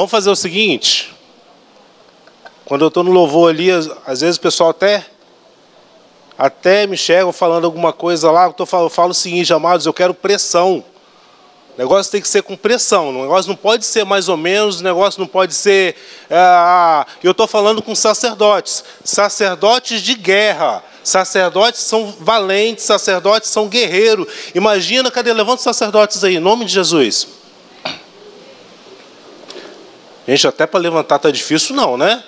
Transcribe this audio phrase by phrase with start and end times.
[0.00, 1.14] Vamos fazer o seguinte.
[2.64, 3.68] Quando eu estou no louvor ali,
[4.06, 5.04] às vezes o pessoal até
[6.38, 9.92] até me chega falando alguma coisa lá, eu, falo, eu falo o seguinte, amados, eu
[9.92, 10.82] quero pressão.
[11.74, 13.10] O negócio tem que ser com pressão.
[13.10, 15.94] O negócio não pode ser mais ou menos, o negócio não pode ser.
[16.30, 18.82] Ah, eu estou falando com sacerdotes.
[19.04, 20.82] Sacerdotes de guerra.
[21.04, 24.26] Sacerdotes são valentes, sacerdotes são guerreiros.
[24.54, 25.30] Imagina, cadê?
[25.34, 27.39] Levanta os sacerdotes aí, em nome de Jesus.
[30.30, 32.22] Gente, até para levantar tá difícil, não, né?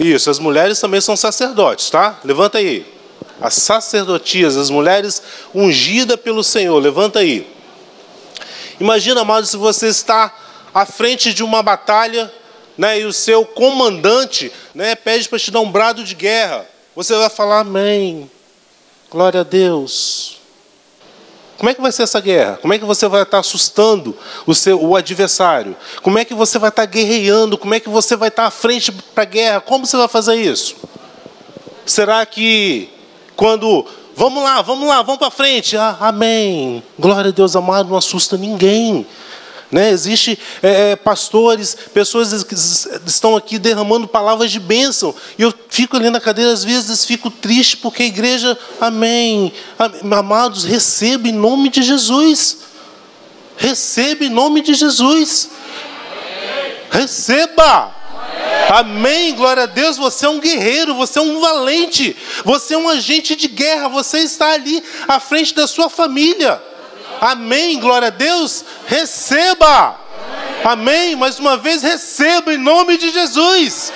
[0.00, 2.18] Isso, as mulheres também são sacerdotes, tá?
[2.24, 2.90] Levanta aí.
[3.38, 5.22] As sacerdotias, as mulheres
[5.54, 7.46] ungidas pelo Senhor, levanta aí.
[8.80, 10.34] Imagina, amado, se você está
[10.72, 12.32] à frente de uma batalha,
[12.78, 16.66] né, e o seu comandante, né, pede para te dar um brado de guerra.
[16.96, 18.30] Você vai falar amém.
[19.10, 20.38] Glória a Deus.
[21.56, 22.58] Como é que vai ser essa guerra?
[22.60, 25.76] Como é que você vai estar assustando o seu o adversário?
[26.02, 27.56] Como é que você vai estar guerreando?
[27.56, 29.60] Como é que você vai estar à frente para a guerra?
[29.60, 30.76] Como você vai fazer isso?
[31.86, 32.88] Será que
[33.36, 36.82] quando vamos lá, vamos lá, vamos para frente, ah, amém.
[36.98, 39.06] Glória a Deus amado, não assusta ninguém.
[39.70, 39.90] Né?
[39.90, 45.14] Existe é, é, pastores, pessoas que estão aqui derramando palavras de bênção.
[45.38, 49.52] E eu fico ali na cadeira, às vezes fico triste, porque a igreja, amém.
[50.10, 52.58] Amados, receba em nome de Jesus.
[53.56, 55.50] Receba em nome de Jesus.
[56.90, 57.94] Receba.
[58.70, 59.96] Amém, glória a Deus.
[59.96, 64.18] Você é um guerreiro, você é um valente, você é um agente de guerra, você
[64.18, 66.60] está ali à frente da sua família.
[67.24, 68.62] Amém, glória a Deus.
[68.86, 69.98] Receba.
[70.62, 71.16] Amém.
[71.16, 73.90] Mais uma vez, receba em nome de Jesus.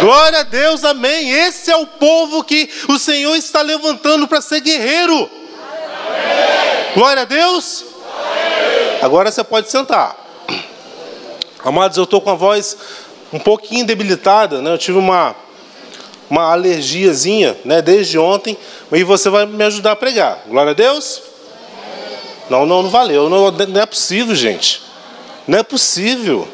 [0.00, 1.30] Glória a Deus, amém.
[1.30, 5.30] Esse é o povo que o Senhor está levantando para ser guerreiro.
[6.96, 7.84] Glória a Deus.
[9.00, 10.16] Agora você pode sentar.
[11.64, 12.76] Amados, eu estou com a voz
[13.32, 14.72] um pouquinho debilitada, né?
[14.72, 15.36] Eu tive uma,
[16.28, 17.80] uma alergiazinha, né?
[17.80, 18.58] Desde ontem,
[18.90, 20.42] e você vai me ajudar a pregar.
[20.48, 21.33] Glória a Deus.
[22.50, 23.28] Não, não, não valeu.
[23.28, 24.82] Não, não é possível, gente.
[25.46, 26.48] Não é possível.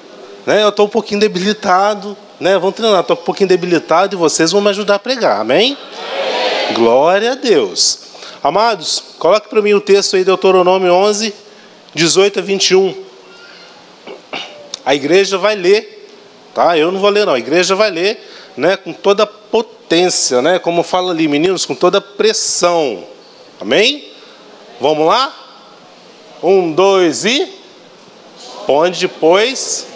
[0.47, 0.63] Né?
[0.63, 2.17] Eu estou um pouquinho debilitado.
[2.39, 2.59] Né?
[2.59, 3.01] Vamos treinar.
[3.01, 5.41] Estou um pouquinho debilitado e vocês vão me ajudar a pregar.
[5.41, 5.77] Amém?
[5.77, 6.75] Amém.
[6.75, 8.11] Glória a Deus.
[8.43, 11.35] Amados, coloque para mim o texto aí, Deuteronômio 11,
[11.95, 12.95] 18 a 21.
[14.83, 16.09] A igreja vai ler,
[16.55, 16.79] tá?
[16.79, 17.35] Eu não vou ler não.
[17.35, 18.19] A igreja vai ler,
[18.57, 20.59] né, com toda a potência, né?
[20.59, 23.05] Como fala ali, meninos, com toda a pressão.
[23.61, 24.09] Amém?
[24.81, 25.35] Vamos lá?
[26.43, 27.49] Um, dois e.
[28.67, 29.90] Onde depois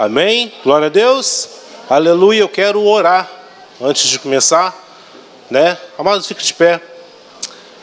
[0.00, 0.50] Amém?
[0.64, 1.46] Glória a Deus.
[1.86, 2.40] Aleluia.
[2.40, 3.30] Eu quero orar
[3.78, 4.74] antes de começar,
[5.50, 5.76] né?
[5.98, 6.80] Amados, fique de pé.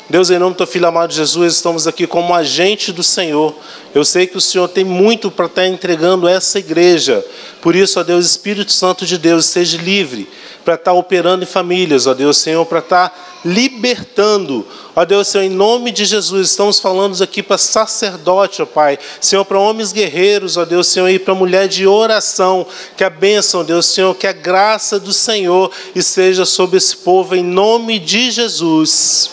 [0.10, 3.56] Deus, em nome do teu filho amado Jesus, estamos aqui como agente do Senhor.
[3.94, 7.24] Eu sei que o Senhor tem muito para estar entregando essa igreja.
[7.62, 10.28] Por isso, ó Deus, Espírito Santo de Deus, seja livre
[10.66, 14.66] para estar operando em famílias, ó Deus, Senhor, para estar libertando.
[14.96, 18.98] Ó Deus, Senhor, em nome de Jesus, estamos falando aqui para sacerdote, ó Pai.
[19.22, 22.66] Senhor, para homens guerreiros, ó Deus, Senhor, e para mulher de oração.
[22.96, 27.44] Que a bênção, Deus, Senhor, que a graça do Senhor esteja sobre esse povo, em
[27.44, 29.32] nome de Jesus.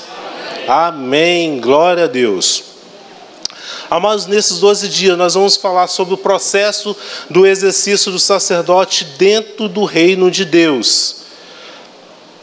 [0.69, 1.61] Amém.
[1.61, 2.75] Glória a Deus.
[3.91, 6.97] Amados, nesses 12 dias nós vamos falar sobre o processo
[7.29, 11.17] do exercício do sacerdote dentro do reino de Deus.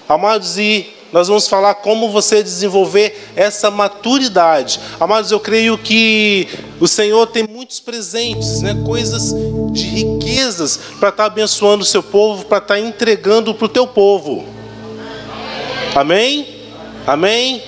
[0.07, 4.80] Amados, e nós vamos falar como você desenvolver essa maturidade.
[5.00, 6.48] Amados, eu creio que
[6.80, 8.75] o Senhor tem muitos presentes, né?
[8.86, 9.34] coisas
[9.72, 14.46] de riquezas para estar abençoando o seu povo, para estar entregando para o teu povo.
[15.94, 16.48] Amém?
[17.06, 17.62] Amém?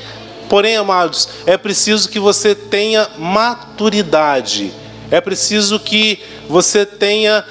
[0.48, 4.72] Porém, amados, é preciso que você tenha maturidade.
[5.12, 7.44] É preciso que você tenha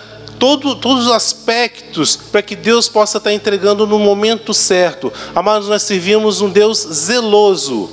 [0.43, 5.13] todo, todos os aspectos para que Deus possa estar entregando no momento certo.
[5.37, 7.89] Amados, nós servimos um Deus zeloso.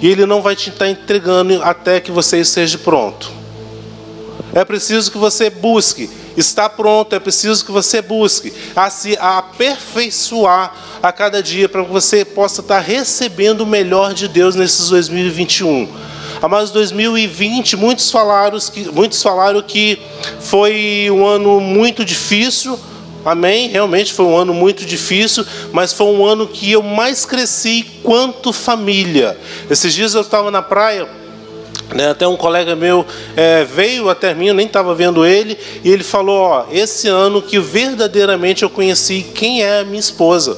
[0.00, 3.30] E Ele não vai te estar entregando até que você esteja pronto.
[4.52, 6.10] É preciso que você busque.
[6.36, 11.92] Está pronto, é preciso que você busque a se aperfeiçoar a cada dia para que
[11.92, 16.09] você possa estar recebendo o melhor de Deus nesses 2021.
[16.42, 19.98] Amados, 2020, muitos falaram que, muitos falaram que
[20.40, 22.80] foi um ano muito difícil.
[23.22, 23.68] Amém?
[23.68, 28.54] Realmente foi um ano muito difícil, mas foi um ano que eu mais cresci quanto
[28.54, 29.38] família.
[29.68, 31.06] Esses dias eu estava na praia
[31.94, 33.04] né, até um colega meu
[33.36, 37.42] é, veio até mim, eu nem estava vendo ele, e ele falou: Ó, esse ano
[37.42, 40.56] que verdadeiramente eu conheci quem é a minha esposa.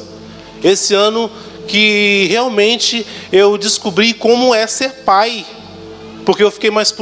[0.63, 1.29] Esse ano
[1.67, 5.45] que realmente eu descobri como é ser pai,
[6.25, 6.95] porque eu fiquei mais,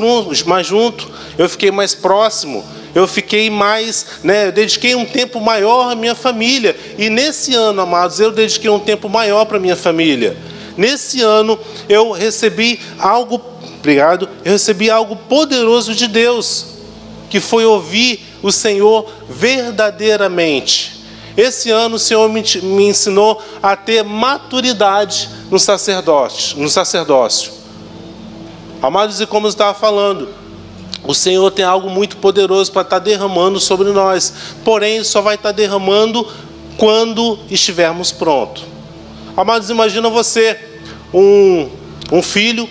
[0.47, 2.65] mais junto, eu fiquei mais próximo,
[2.95, 6.77] eu fiquei mais, né, eu dediquei um tempo maior à minha família.
[6.99, 10.37] E nesse ano, amados, eu dediquei um tempo maior para minha família.
[10.77, 11.59] Nesse ano
[11.89, 13.51] eu recebi algo
[13.81, 14.29] Obrigado.
[14.45, 16.67] Eu recebi algo poderoso de Deus,
[17.31, 21.01] que foi ouvir o Senhor verdadeiramente.
[21.35, 22.43] Esse ano o Senhor me,
[22.87, 25.53] ensinou a ter maturidade no
[26.57, 27.53] no sacerdócio.
[28.83, 30.29] Amados, e como eu estava falando,
[31.05, 34.33] o Senhor tem algo muito poderoso para estar derramando sobre nós.
[34.65, 36.27] Porém, só vai estar derramando
[36.79, 38.65] quando estivermos prontos.
[39.37, 40.59] Amados, imagina você,
[41.13, 41.69] um,
[42.11, 42.67] um filho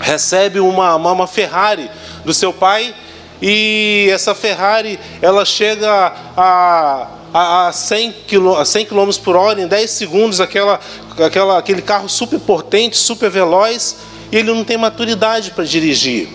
[0.00, 1.90] recebe uma, uma, uma Ferrari
[2.24, 2.94] do seu pai
[3.42, 10.40] e essa Ferrari ela chega a, a, a 100 km por hora em 10 segundos,
[10.40, 10.80] aquela,
[11.18, 13.96] aquela, aquele carro super potente, super veloz,
[14.34, 16.28] e ele não tem maturidade para dirigir.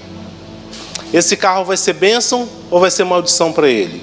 [1.14, 4.02] Esse carro vai ser bênção ou vai ser maldição para ele?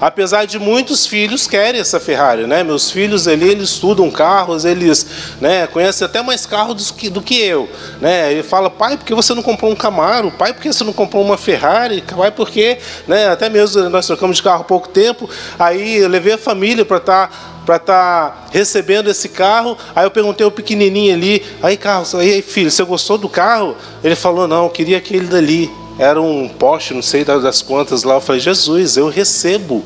[0.00, 2.64] Apesar de muitos filhos querem essa Ferrari, né?
[2.64, 5.06] Meus filhos ali, eles estudam carros, eles
[5.40, 7.68] né, conhecem até mais carros do que, do que eu.
[8.00, 8.32] Né?
[8.32, 10.32] Ele fala, pai, por que você não comprou um Camaro?
[10.32, 12.02] Pai, por que você não comprou uma Ferrari?
[12.02, 16.32] Pai, porque, né, até mesmo nós trocamos de carro há pouco tempo, aí eu levei
[16.32, 19.76] a família para estar tá para estar tá recebendo esse carro.
[19.94, 23.76] Aí eu perguntei ao pequenininho ali, aí Carlos, aí filho, você gostou do carro?
[24.02, 28.14] Ele falou, não, eu queria aquele dali era um poste, não sei das quantas lá.
[28.14, 29.84] Eu falei, Jesus, eu recebo.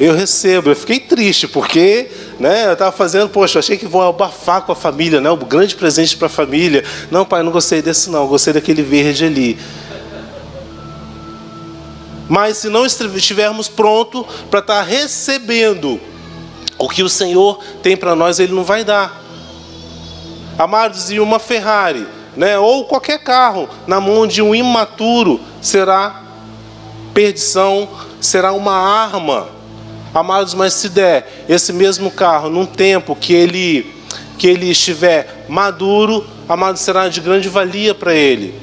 [0.00, 0.70] Eu recebo.
[0.70, 2.10] Eu fiquei triste, porque
[2.40, 5.76] né, eu estava fazendo, poxa, achei que vou abafar com a família, né, um grande
[5.76, 6.84] presente para a família.
[7.10, 9.58] Não, pai, não gostei desse não, gostei daquele verde ali.
[12.28, 16.00] Mas se não estivermos prontos para estar tá recebendo
[16.82, 19.22] o que o Senhor tem para nós, Ele não vai dar.
[20.58, 22.06] Amados, e uma Ferrari
[22.36, 26.22] né, ou qualquer carro na mão de um imaturo será
[27.12, 27.88] perdição,
[28.20, 29.48] será uma arma.
[30.14, 33.94] Amados, mas se der esse mesmo carro num tempo que ele
[34.36, 38.60] que ele estiver maduro, amado, será de grande valia para ele.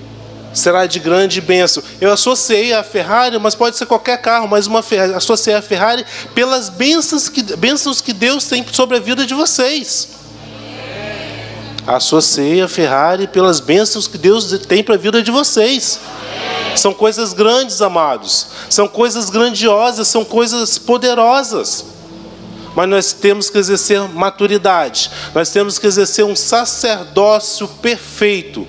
[0.53, 1.83] Será de grande bênção.
[2.01, 6.05] Eu associei a Ferrari, mas pode ser qualquer carro, mas uma Ferrari, associei a Ferrari
[6.33, 10.09] pelas bênçãos que, bênçãos que Deus tem sobre a vida de vocês.
[11.85, 15.99] Associei a Ferrari pelas bênçãos que Deus tem para a vida de vocês.
[16.75, 18.47] São coisas grandes, amados.
[18.69, 21.85] São coisas grandiosas, são coisas poderosas.
[22.75, 25.11] Mas nós temos que exercer maturidade.
[25.33, 28.67] Nós temos que exercer um sacerdócio perfeito.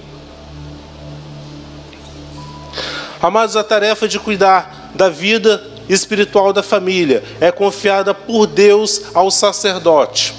[3.23, 9.31] Amados, a tarefa de cuidar da vida espiritual da família é confiada por Deus ao
[9.31, 10.33] sacerdote.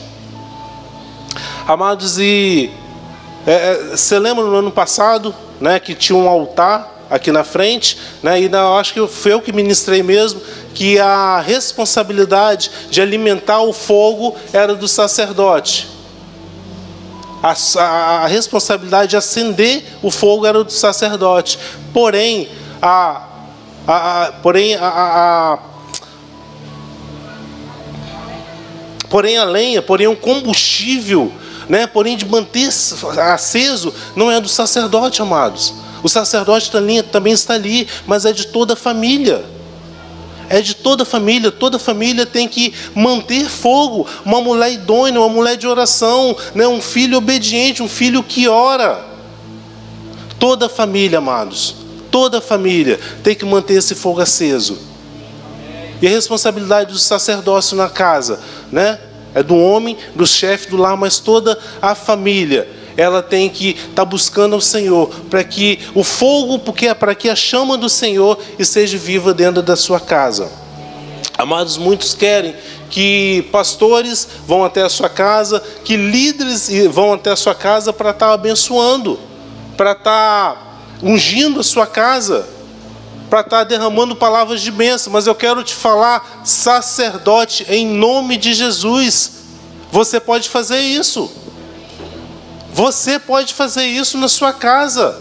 [1.67, 2.71] Amados, e
[3.45, 7.99] é, é, você lembra no ano passado, né, que tinha um altar aqui na frente,
[8.23, 10.41] né, e eu acho que foi eu que ministrei mesmo,
[10.73, 15.87] que a responsabilidade de alimentar o fogo era do sacerdote.
[17.43, 21.59] A, a, a responsabilidade de acender o fogo era do sacerdote.
[21.91, 22.47] Porém,
[22.81, 23.27] a,
[23.87, 25.59] a, porém a, a
[29.09, 31.31] porém a lenha, porém o combustível
[31.71, 31.87] né?
[31.87, 32.67] porém de manter
[33.33, 35.73] aceso não é do sacerdote, amados.
[36.03, 39.45] O sacerdote também está ali, mas é de toda a família.
[40.49, 44.05] É de toda a família, toda a família tem que manter fogo.
[44.25, 46.67] Uma mulher idônea, uma mulher de oração, né?
[46.67, 49.05] um filho obediente, um filho que ora.
[50.37, 51.75] Toda a família, amados,
[52.11, 54.77] toda a família tem que manter esse fogo aceso.
[56.01, 58.39] E a responsabilidade do sacerdócio na casa,
[58.71, 58.99] né?
[59.33, 62.67] é do homem, do chefe do lar, mas toda a família.
[62.97, 67.15] Ela tem que estar tá buscando ao Senhor para que o fogo, porque é para
[67.15, 70.51] que a chama do Senhor esteja viva dentro da sua casa.
[71.37, 72.53] Amados, muitos querem
[72.89, 78.09] que pastores vão até a sua casa, que líderes vão até a sua casa para
[78.09, 79.17] estar tá abençoando,
[79.77, 80.70] para estar tá
[81.01, 82.47] ungindo a sua casa.
[83.29, 88.35] para estar tá derramando palavras de bênção, mas eu quero te falar, sacerdote, em nome
[88.35, 89.31] de Jesus,
[89.89, 91.31] você pode fazer isso.
[92.73, 95.17] Você pode fazer isso na sua casa.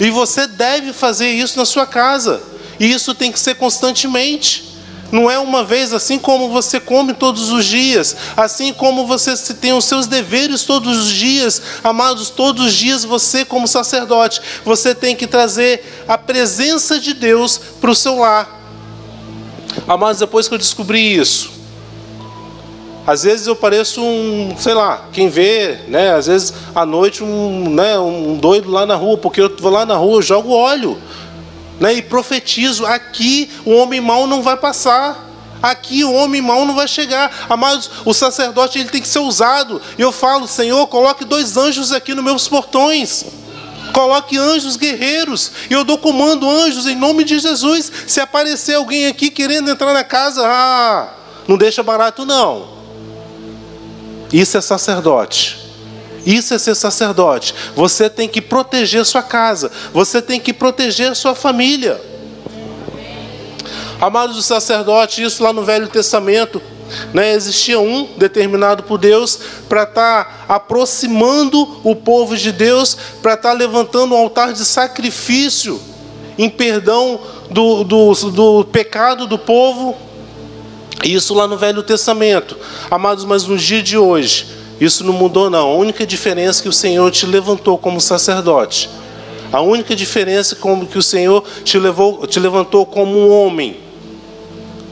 [0.00, 2.42] E você deve fazer isso na sua casa.
[2.80, 4.69] E isso tem que ser constantemente.
[5.12, 9.72] Não é uma vez, assim como você come todos os dias, assim como você tem
[9.72, 15.16] os seus deveres todos os dias, amados, todos os dias você, como sacerdote, você tem
[15.16, 18.60] que trazer a presença de Deus para o seu lar.
[19.86, 21.50] Amados, depois que eu descobri isso,
[23.06, 26.14] às vezes eu pareço um, sei lá, quem vê, né?
[26.14, 29.84] Às vezes à noite um, né, um doido lá na rua, porque eu vou lá
[29.84, 30.96] na rua, eu jogo óleo
[31.80, 35.28] né, e profetizo: aqui o homem mau não vai passar.
[35.62, 37.46] Aqui o homem mau não vai chegar.
[37.48, 39.80] Amados, o sacerdote ele tem que ser usado.
[39.98, 43.26] Eu falo, Senhor, coloque dois anjos aqui nos meus portões.
[43.92, 45.52] Coloque anjos guerreiros.
[45.68, 47.92] E eu dou comando anjos em nome de Jesus.
[48.06, 51.10] Se aparecer alguém aqui querendo entrar na casa, ah,
[51.46, 52.70] não deixa barato não.
[54.32, 55.59] Isso é sacerdote.
[56.24, 57.54] Isso é ser sacerdote.
[57.74, 59.70] Você tem que proteger sua casa.
[59.92, 62.00] Você tem que proteger sua família.
[64.00, 66.60] Amados do sacerdote, isso lá no Velho Testamento,
[67.12, 73.34] né, existia um determinado por Deus para estar tá aproximando o povo de Deus, para
[73.34, 75.78] estar tá levantando um altar de sacrifício
[76.38, 79.94] em perdão do, do, do pecado do povo.
[81.04, 82.56] Isso lá no Velho Testamento.
[82.90, 84.46] Amados, mas no dia de hoje,
[84.80, 85.68] isso não mudou, não.
[85.68, 88.88] A única diferença é que o Senhor te levantou como sacerdote.
[89.52, 93.76] A única diferença é que o Senhor te, levou, te levantou como um homem,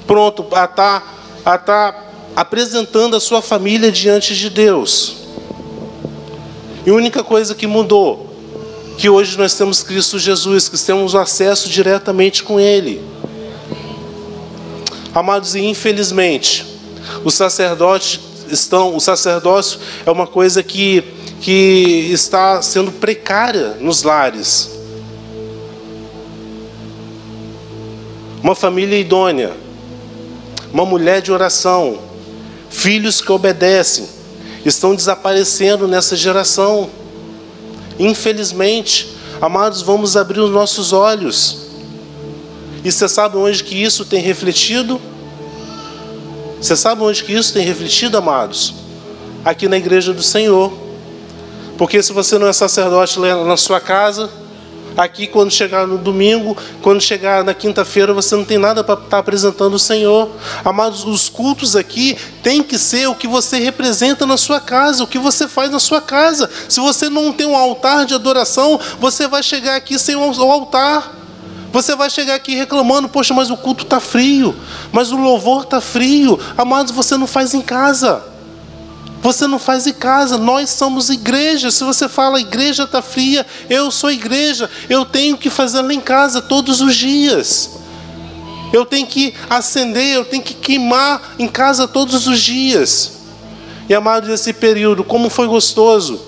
[0.07, 1.01] pronto a estar
[1.45, 2.05] tá, a tá
[2.37, 5.17] apresentando a sua família diante de Deus.
[6.85, 8.29] E a única coisa que mudou,
[8.99, 13.01] que hoje nós temos Cristo Jesus, que temos acesso diretamente com Ele.
[15.15, 16.67] Amados, e infelizmente,
[17.25, 21.03] o sacerdote estão, o sacerdócio é uma coisa que,
[21.41, 24.71] que está sendo precária nos lares.
[28.43, 29.53] Uma família idônea,
[30.73, 31.99] uma mulher de oração,
[32.71, 34.09] filhos que obedecem,
[34.65, 36.89] estão desaparecendo nessa geração.
[37.99, 41.69] Infelizmente, amados, vamos abrir os nossos olhos.
[42.85, 45.01] E você sabe onde que isso tem refletido?
[46.61, 48.75] Você sabe onde que isso tem refletido, amados?
[49.45, 50.73] Aqui na igreja do Senhor.
[51.77, 54.29] Porque se você não é sacerdote na sua casa,
[54.97, 59.07] aqui quando chegar no domingo, quando chegar na quinta-feira, você não tem nada para estar
[59.09, 60.29] tá apresentando o Senhor.
[60.65, 65.07] Amados, os cultos aqui tem que ser o que você representa na sua casa, o
[65.07, 66.51] que você faz na sua casa.
[66.69, 71.15] Se você não tem um altar de adoração, você vai chegar aqui sem o altar.
[71.73, 74.55] Você vai chegar aqui reclamando, poxa, mas o culto está frio,
[74.91, 76.39] mas o louvor está frio.
[76.57, 78.25] Amados, você não faz em casa.
[79.21, 81.71] Você não faz em casa, nós somos igreja.
[81.71, 84.71] Se você fala igreja está fria, eu sou igreja.
[84.89, 87.71] Eu tenho que fazer lá em casa todos os dias.
[88.73, 93.13] Eu tenho que acender, eu tenho que queimar em casa todos os dias.
[93.89, 96.28] E amados, esse período, como foi gostoso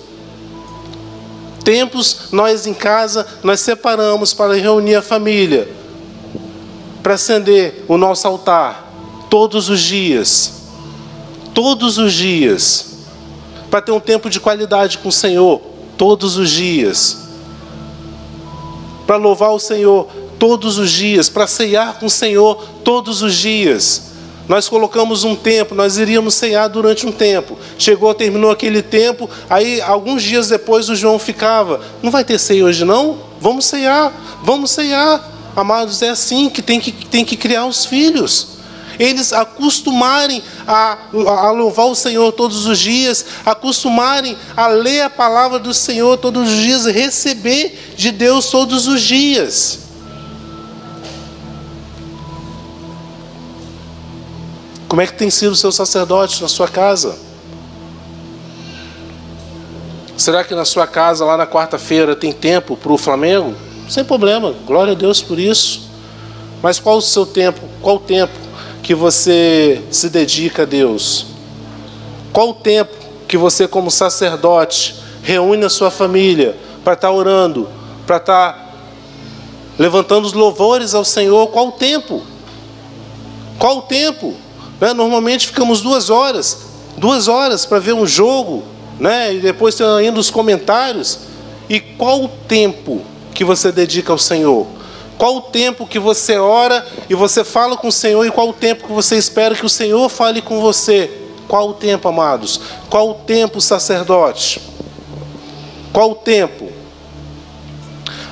[1.63, 5.69] tempos nós em casa nós separamos para reunir a família,
[7.01, 8.91] para acender o nosso altar
[9.29, 10.53] todos os dias,
[11.53, 12.97] todos os dias,
[13.69, 15.61] para ter um tempo de qualidade com o Senhor
[15.97, 17.17] todos os dias,
[19.07, 24.10] para louvar o Senhor todos os dias, para ceiar com o Senhor todos os dias.
[24.51, 27.57] Nós colocamos um tempo, nós iríamos ceiar durante um tempo.
[27.77, 32.65] Chegou, terminou aquele tempo, aí alguns dias depois o João ficava: Não vai ter ceia
[32.65, 33.17] hoje não?
[33.39, 34.11] Vamos ceiar,
[34.43, 35.25] vamos ceiar.
[35.55, 38.57] Amados, é assim que tem que, tem que criar os filhos.
[38.99, 45.59] Eles acostumarem a, a louvar o Senhor todos os dias, acostumarem a ler a palavra
[45.59, 49.90] do Senhor todos os dias, receber de Deus todos os dias.
[54.91, 57.17] Como é que tem sido o seu sacerdote na sua casa?
[60.17, 63.55] Será que na sua casa, lá na quarta-feira, tem tempo para o Flamengo?
[63.89, 65.89] Sem problema, glória a Deus por isso.
[66.61, 67.61] Mas qual o seu tempo?
[67.81, 68.33] Qual o tempo
[68.83, 71.27] que você se dedica a Deus?
[72.33, 72.93] Qual o tempo
[73.29, 74.93] que você, como sacerdote,
[75.23, 77.69] reúne a sua família para estar tá orando,
[78.05, 78.69] para estar tá
[79.79, 81.47] levantando os louvores ao Senhor?
[81.47, 82.21] Qual o tempo?
[83.57, 84.35] Qual o tempo?
[84.81, 84.93] Né?
[84.93, 86.57] Normalmente ficamos duas horas,
[86.97, 88.63] duas horas para ver um jogo,
[88.99, 89.35] né?
[89.35, 91.19] e depois tem ainda os comentários.
[91.69, 93.01] E qual o tempo
[93.33, 94.65] que você dedica ao Senhor?
[95.19, 98.53] Qual o tempo que você ora e você fala com o Senhor e qual o
[98.53, 101.11] tempo que você espera que o Senhor fale com você?
[101.47, 102.59] Qual o tempo, amados?
[102.89, 104.59] Qual o tempo, sacerdote?
[105.93, 106.71] Qual o tempo?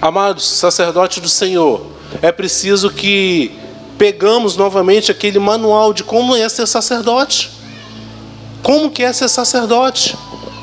[0.01, 1.85] Amados, sacerdote do Senhor,
[2.21, 3.58] é preciso que
[3.99, 7.51] pegamos novamente aquele manual de como é ser sacerdote.
[8.63, 10.17] Como que é ser sacerdote?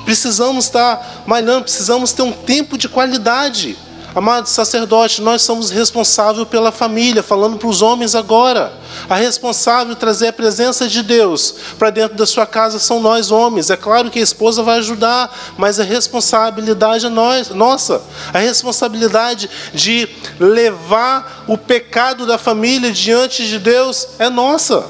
[0.06, 3.76] Precisamos estar malhando, precisamos ter um tempo de qualidade.
[4.16, 8.72] Amados sacerdotes, nós somos responsáveis pela família, falando para os homens agora.
[9.10, 13.68] A responsável trazer a presença de Deus para dentro da sua casa são nós homens.
[13.68, 18.00] É claro que a esposa vai ajudar, mas a responsabilidade é nós, nossa.
[18.32, 20.08] A responsabilidade de
[20.40, 24.86] levar o pecado da família diante de Deus é nossa.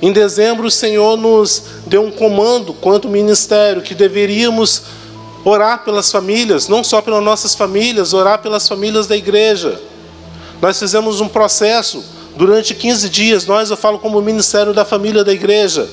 [0.00, 4.82] Em dezembro, o Senhor nos deu um comando quanto ministério que deveríamos
[5.46, 9.80] orar pelas famílias, não só pelas nossas famílias, orar pelas famílias da igreja.
[10.60, 15.32] Nós fizemos um processo durante 15 dias, nós eu falo como Ministério da Família da
[15.32, 15.88] Igreja.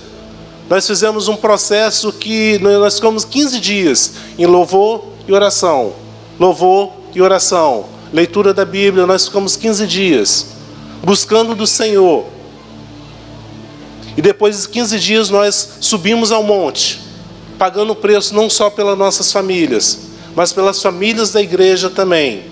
[0.68, 5.94] Nós fizemos um processo que nós ficamos 15 dias em louvor e oração.
[6.40, 7.86] Louvor e oração.
[8.12, 10.48] Leitura da Bíblia, nós ficamos 15 dias
[11.04, 12.26] buscando do Senhor.
[14.18, 17.03] E depois de 15 dias nós subimos ao monte
[17.58, 20.00] pagando preço não só pelas nossas famílias,
[20.36, 22.52] mas pelas famílias da igreja também.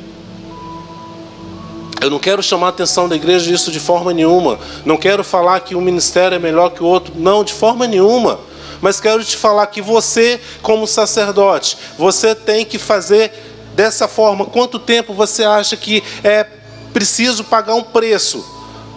[2.02, 4.60] Eu não quero chamar a atenção da igreja disso de forma nenhuma.
[4.84, 7.14] Não quero falar que um ministério é melhor que o outro.
[7.16, 8.40] Não, de forma nenhuma.
[8.82, 13.32] Mas quero te falar que você, como sacerdote, você tem que fazer
[13.76, 14.46] dessa forma.
[14.46, 16.48] Quanto tempo você acha que é
[16.92, 18.44] preciso pagar um preço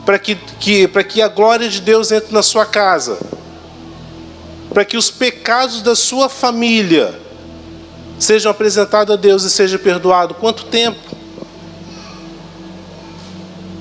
[0.07, 3.19] para que, que, para que a glória de Deus entre na sua casa?
[4.75, 7.15] Para que os pecados da sua família
[8.19, 10.35] sejam apresentados a Deus e seja perdoado.
[10.35, 11.17] Quanto tempo?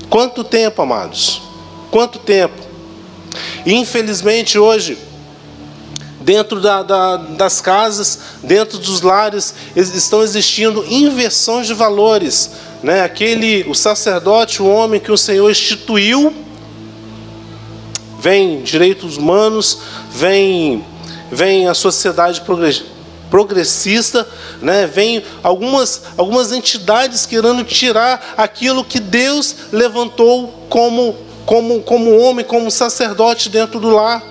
[0.08, 1.42] Quanto tempo, amados?
[1.90, 2.62] Quanto tempo?
[3.66, 4.96] Infelizmente hoje,
[6.22, 12.52] dentro da, da, das casas, dentro dos lares, estão existindo inversões de valores.
[12.84, 13.02] Né?
[13.02, 16.43] Aquele, o sacerdote, o homem que o Senhor instituiu
[18.24, 20.82] vem direitos humanos, vem,
[21.30, 22.42] vem a sociedade
[23.30, 24.26] progressista,
[24.62, 24.88] né?
[24.88, 32.72] vem algumas, algumas entidades querendo tirar aquilo que Deus levantou como, como, como homem, como
[32.72, 34.24] sacerdote dentro do lar.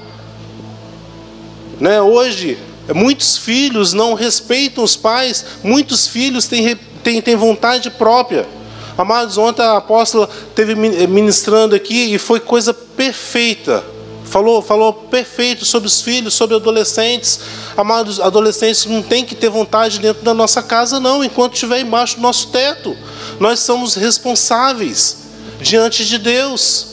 [1.79, 2.01] Né?
[2.01, 2.59] Hoje,
[2.95, 8.49] muitos filhos não respeitam os pais, muitos filhos têm, têm, têm vontade própria.
[8.97, 13.83] Amados, ontem a apóstola teve ministrando aqui e foi coisa perfeita.
[14.25, 17.41] Falou, falou perfeito sobre os filhos, sobre adolescentes.
[17.77, 22.17] Amados, adolescentes não tem que ter vontade dentro da nossa casa, não, enquanto estiver embaixo
[22.17, 22.97] do nosso teto.
[23.39, 25.19] Nós somos responsáveis
[25.61, 26.87] diante de Deus.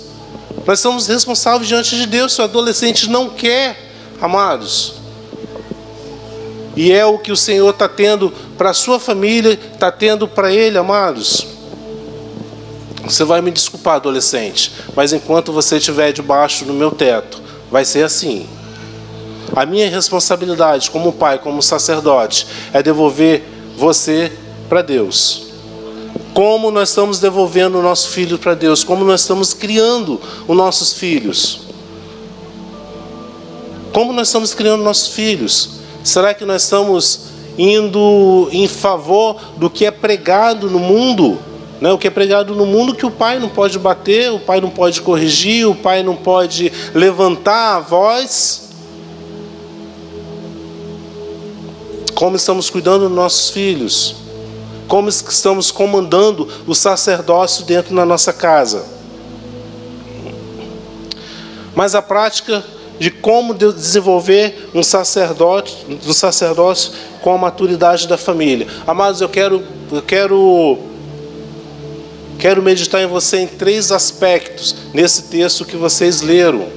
[0.66, 2.34] Nós somos responsáveis diante de Deus.
[2.34, 3.90] Se o adolescente não quer,
[4.22, 4.96] amados,
[6.76, 10.52] e é o que o Senhor está tendo para a sua família, está tendo para
[10.52, 11.59] ele, amados.
[13.04, 18.04] Você vai me desculpar, adolescente, mas enquanto você estiver debaixo do meu teto, vai ser
[18.04, 18.48] assim.
[19.56, 23.44] A minha responsabilidade como pai, como sacerdote, é devolver
[23.76, 24.32] você
[24.68, 25.48] para Deus.
[26.34, 28.84] Como nós estamos devolvendo o nosso filho para Deus?
[28.84, 31.62] Como nós estamos criando os nossos filhos?
[33.92, 35.80] Como nós estamos criando nossos filhos?
[36.04, 37.22] Será que nós estamos
[37.58, 41.40] indo em favor do que é pregado no mundo?
[41.82, 41.92] Né?
[41.92, 44.70] O que é pregado no mundo que o pai não pode bater, o pai não
[44.70, 48.70] pode corrigir, o pai não pode levantar a voz.
[52.14, 54.16] Como estamos cuidando dos nossos filhos?
[54.88, 58.86] Como estamos comandando o sacerdócio dentro da nossa casa?
[61.74, 62.62] Mas a prática
[63.00, 68.68] de como desenvolver um sacerdote, um sacerdócio com a maturidade da família.
[68.86, 70.89] Amados, eu quero, eu quero
[72.40, 76.70] Quero meditar em você em três aspectos nesse texto que vocês leram.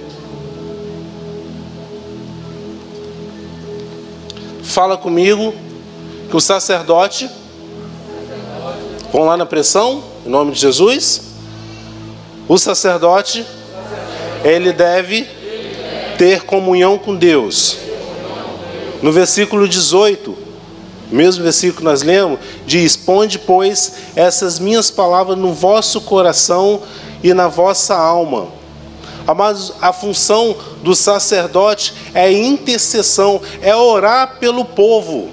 [4.64, 5.54] Fala comigo
[6.28, 7.30] que o sacerdote,
[9.12, 11.22] vamos lá na pressão, em nome de Jesus.
[12.48, 13.46] O sacerdote,
[14.42, 15.28] ele deve
[16.18, 17.78] ter comunhão com Deus.
[19.00, 20.36] No versículo 18,
[21.12, 26.82] mesmo versículo que nós lemos, diz: Ponde, pois, essas minhas palavras no vosso coração
[27.22, 28.48] e na vossa alma.
[29.26, 35.30] Amados, a função do sacerdote é intercessão, é orar pelo povo,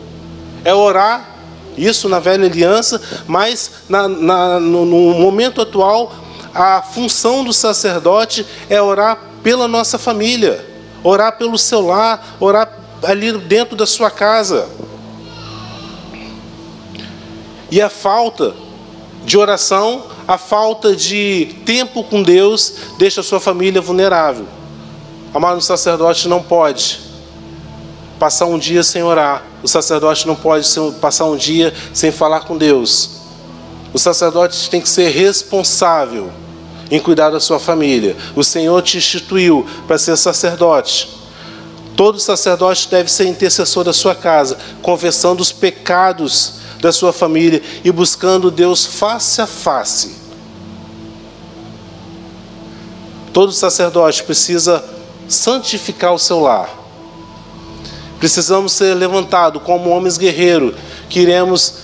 [0.64, 1.38] é orar
[1.78, 6.14] Isso na velha aliança, mas na, na, no, no momento atual,
[6.54, 10.66] a função do sacerdote é orar pela nossa família,
[11.04, 14.68] orar pelo seu lar, orar ali dentro da sua casa.
[17.72, 18.54] E a falta
[19.24, 24.46] de oração, a falta de tempo com Deus, deixa a sua família vulnerável.
[25.34, 27.00] Amado sacerdote não pode
[28.18, 29.44] passar um dia sem orar.
[29.62, 30.68] O sacerdote não pode
[31.00, 33.12] passar um dia sem falar com Deus.
[33.94, 36.32] O sacerdote tem que ser responsável
[36.92, 38.16] em cuidar da sua família.
[38.36, 41.10] O Senhor te instituiu para ser sacerdote.
[41.96, 47.92] Todo sacerdote deve ser intercessor da sua casa, confessando os pecados da sua família e
[47.92, 50.16] buscando Deus face a face.
[53.34, 54.84] Todo sacerdote precisa
[55.28, 56.70] santificar o seu lar.
[58.20, 60.76] Precisamos ser levantados como homens guerreiros
[61.10, 61.76] que iremos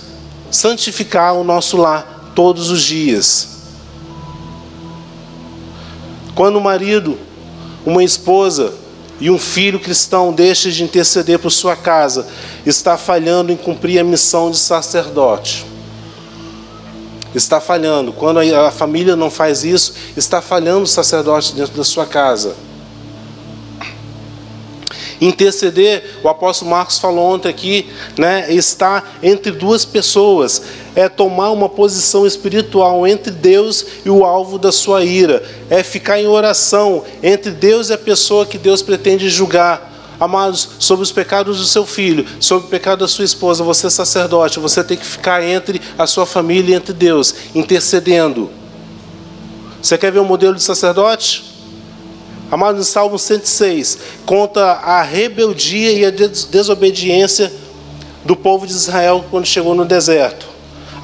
[0.50, 3.48] santificar o nosso lar todos os dias.
[6.34, 7.18] Quando o marido,
[7.84, 8.74] uma esposa
[9.20, 12.26] e um filho cristão deixa de interceder por sua casa,
[12.64, 15.64] está falhando em cumprir a missão de sacerdote.
[17.34, 18.12] Está falhando.
[18.12, 22.56] Quando a família não faz isso, está falhando o sacerdote dentro da sua casa.
[25.20, 30.62] Interceder, o apóstolo Marcos falou ontem aqui, né, está entre duas pessoas,
[30.96, 36.18] é tomar uma posição espiritual entre Deus e o alvo da sua ira, é ficar
[36.18, 39.92] em oração entre Deus e a pessoa que Deus pretende julgar.
[40.18, 43.90] Amados, sobre os pecados do seu filho, sobre o pecado da sua esposa, você é
[43.90, 48.50] sacerdote, você tem que ficar entre a sua família e entre Deus, intercedendo.
[49.82, 51.44] Você quer ver um modelo de sacerdote?
[52.50, 57.52] Amado, no Salmo 106, conta a rebeldia e a desobediência
[58.24, 60.55] do povo de Israel quando chegou no deserto.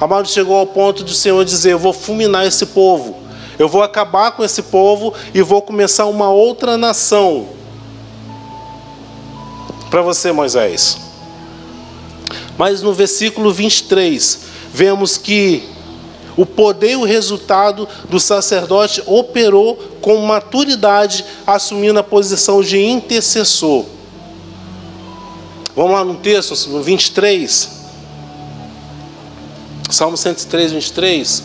[0.03, 3.15] Amado, chegou ao ponto do Senhor dizer: Eu vou fulminar esse povo,
[3.57, 7.47] eu vou acabar com esse povo e vou começar uma outra nação.
[9.89, 10.97] Para você, Moisés.
[12.57, 14.39] Mas no versículo 23,
[14.73, 15.69] vemos que
[16.35, 23.85] o poder e o resultado do sacerdote operou com maturidade, assumindo a posição de intercessor.
[25.73, 27.82] Vamos lá no texto, no 23.
[29.93, 31.43] Salmo 103, 23.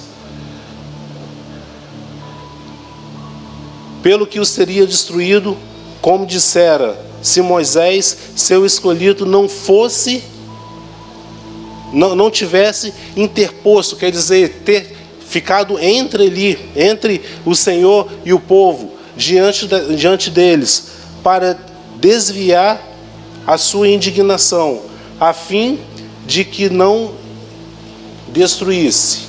[4.02, 5.54] Pelo que o seria destruído,
[6.00, 10.24] como dissera, se Moisés, seu escolhido, não fosse
[11.92, 18.40] não, não tivesse interposto, quer dizer, ter ficado entre ali, entre o Senhor e o
[18.40, 21.58] povo, diante, da, diante deles, para
[21.96, 22.82] desviar
[23.46, 24.80] a sua indignação,
[25.20, 25.78] a fim
[26.26, 27.27] de que não
[28.32, 29.28] destruísse.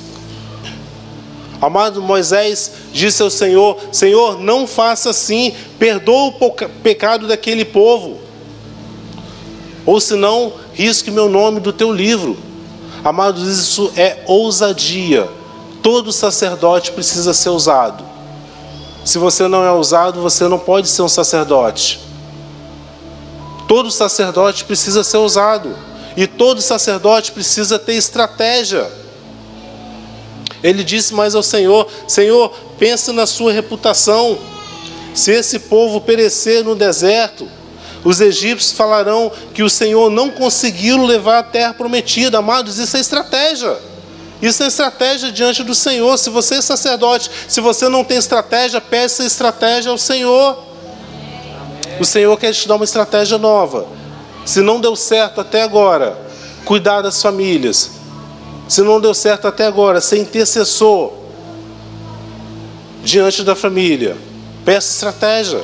[1.60, 8.18] Amado Moisés disse ao Senhor: Senhor, não faça assim, perdoa o pecado daquele povo,
[9.84, 12.36] ou senão risque meu nome do teu livro.
[13.04, 15.28] Amados, isso é ousadia.
[15.82, 18.04] Todo sacerdote precisa ser usado.
[19.04, 22.00] Se você não é usado, você não pode ser um sacerdote.
[23.66, 25.74] Todo sacerdote precisa ser usado.
[26.16, 28.90] E todo sacerdote precisa ter estratégia.
[30.62, 34.38] Ele disse mais ao Senhor: Senhor, pensa na sua reputação.
[35.14, 37.48] Se esse povo perecer no deserto,
[38.04, 42.38] os egípcios falarão que o Senhor não conseguiu levar a terra prometida.
[42.38, 43.76] Amados, isso é estratégia.
[44.40, 46.16] Isso é estratégia diante do Senhor.
[46.16, 50.64] Se você é sacerdote, se você não tem estratégia, peça estratégia ao Senhor.
[51.98, 53.86] O Senhor quer te dar uma estratégia nova.
[54.44, 56.18] Se não deu certo até agora,
[56.64, 57.90] cuidar das famílias.
[58.68, 61.12] Se não deu certo até agora, ser intercessor
[63.02, 64.16] diante da família,
[64.64, 65.60] peça estratégia.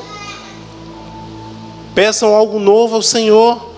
[1.95, 3.71] Peçam algo novo ao Senhor.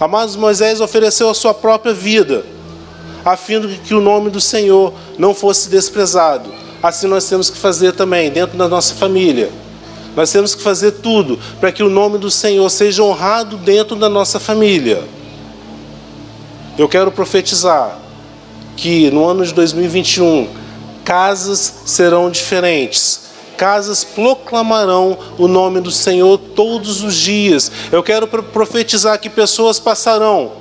[0.00, 2.44] Amados, Moisés ofereceu a sua própria vida,
[3.24, 6.52] a fim de que o nome do Senhor não fosse desprezado.
[6.82, 9.50] Assim nós temos que fazer também, dentro da nossa família.
[10.16, 14.08] Nós temos que fazer tudo para que o nome do Senhor seja honrado dentro da
[14.08, 15.02] nossa família.
[16.78, 17.98] Eu quero profetizar
[18.76, 20.48] que no ano de 2021
[21.04, 23.22] casas serão diferentes,
[23.56, 27.70] casas proclamarão o nome do Senhor todos os dias.
[27.92, 30.52] Eu quero profetizar que pessoas passarão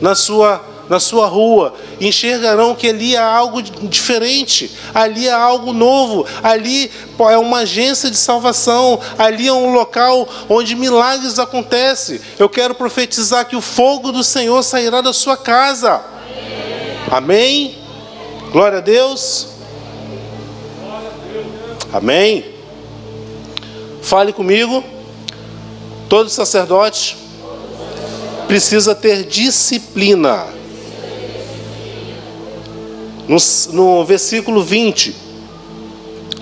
[0.00, 6.26] na sua na sua rua, enxergarão que ali há algo diferente, ali há algo novo,
[6.42, 6.90] ali
[7.30, 12.20] é uma agência de salvação, ali é um local onde milagres acontecem.
[12.36, 16.02] Eu quero profetizar que o fogo do Senhor sairá da sua casa.
[17.08, 17.78] Amém?
[18.50, 19.46] Glória a Deus.
[21.92, 22.44] Amém?
[24.02, 24.82] Fale comigo.
[26.08, 27.16] Todo sacerdote
[28.48, 30.59] precisa ter disciplina.
[33.28, 33.36] No,
[33.72, 35.14] no versículo 20,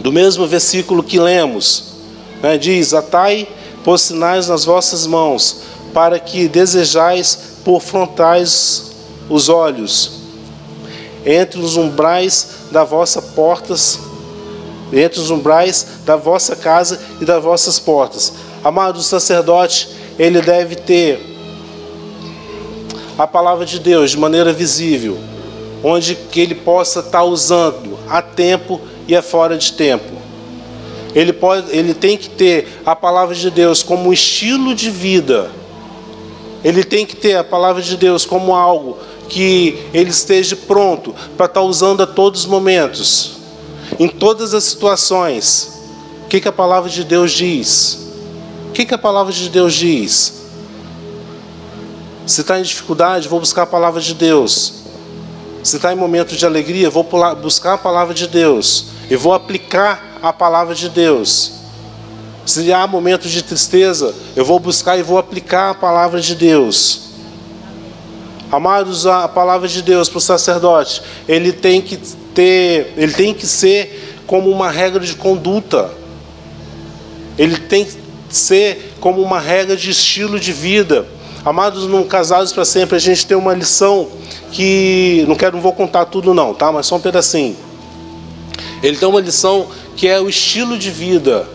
[0.00, 1.94] do mesmo versículo que lemos,
[2.42, 3.46] né, diz: Atai
[3.84, 5.62] por sinais nas vossas mãos,
[5.92, 8.92] para que desejais por frontais
[9.28, 10.12] os olhos,
[11.24, 13.98] entre os umbrais da vossa portas,
[14.92, 18.32] entre os umbrais da vossa casa e das vossas portas.
[18.64, 19.88] Amado sacerdote,
[20.18, 21.36] ele deve ter
[23.16, 25.18] a palavra de Deus de maneira visível,
[25.82, 30.18] onde que ele possa estar usando a tempo e a fora de tempo.
[31.14, 35.50] Ele, pode, ele tem que ter a palavra de Deus como estilo de vida.
[36.62, 41.46] Ele tem que ter a palavra de Deus como algo que ele esteja pronto para
[41.46, 43.36] estar usando a todos os momentos,
[43.98, 45.80] em todas as situações.
[46.24, 48.08] O que, que a palavra de Deus diz?
[48.68, 50.42] O que, que a palavra de Deus diz?
[52.26, 54.74] Se está em dificuldade, vou buscar a palavra de Deus.
[55.68, 57.06] Se está em momento de alegria, vou
[57.42, 61.52] buscar a palavra de Deus e vou aplicar a palavra de Deus.
[62.46, 67.10] Se há momentos de tristeza, eu vou buscar e vou aplicar a palavra de Deus.
[68.50, 73.46] Amados, a palavra de Deus para o sacerdote, ele tem que ter, ele tem que
[73.46, 75.90] ser como uma regra de conduta.
[77.36, 77.92] Ele tem que
[78.30, 81.06] ser como uma regra de estilo de vida.
[81.48, 84.06] Amados, no Casados para Sempre, a gente tem uma lição
[84.52, 86.70] que não quero, não vou contar tudo não, tá?
[86.70, 87.56] Mas só um pedacinho.
[88.82, 91.48] Ele tem uma lição que é o estilo de vida.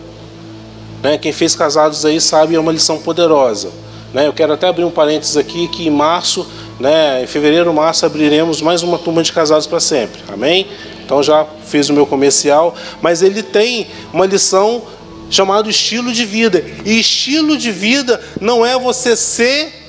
[1.00, 1.16] Né?
[1.16, 3.70] Quem fez Casados aí sabe, é uma lição poderosa.
[4.12, 4.26] Né?
[4.26, 6.44] Eu quero até abrir um parênteses aqui que em março,
[6.80, 10.20] né, em fevereiro, março, abriremos mais uma turma de Casados para Sempre.
[10.26, 10.66] Amém?
[11.04, 14.82] Então já fiz o meu comercial, mas ele tem uma lição
[15.30, 16.64] chamado estilo de vida.
[16.84, 19.83] E estilo de vida não é você ser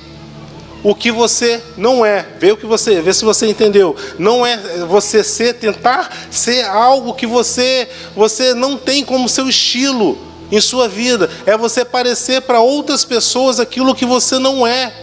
[0.85, 2.23] o que você não é.
[2.37, 3.95] Vê o que você, vê se você entendeu.
[4.19, 10.15] Não é você ser tentar ser algo que você você não tem como seu estilo
[10.51, 11.27] em sua vida.
[11.47, 14.93] É você parecer para outras pessoas aquilo que você não é.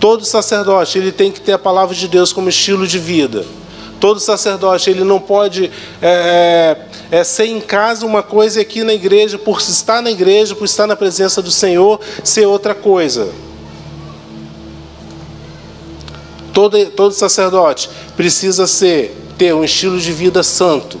[0.00, 3.46] Todo sacerdote ele tem que ter a palavra de Deus como estilo de vida.
[4.00, 5.70] Todo sacerdote ele não pode
[6.02, 6.76] é,
[7.14, 10.64] é, ser em casa uma coisa e aqui na igreja, por estar na igreja, por
[10.64, 13.32] estar na presença do Senhor, ser outra coisa.
[16.52, 20.98] Todo, todo sacerdote precisa ser ter um estilo de vida santo.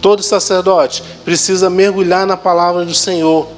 [0.00, 3.48] Todo sacerdote precisa mergulhar na palavra do Senhor